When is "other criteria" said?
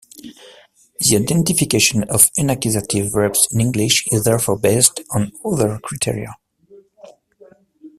5.45-6.37